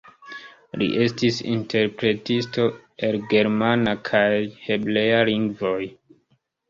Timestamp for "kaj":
4.09-4.27